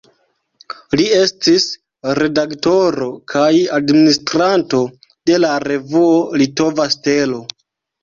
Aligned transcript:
Li 0.99 1.03
estis 1.17 1.67
redaktoro 2.21 3.11
kaj 3.35 3.45
administranto 3.79 4.83
de 5.33 5.41
la 5.47 5.55
revuo 5.71 6.13
"Litova 6.45 6.93
Stelo". 6.99 7.49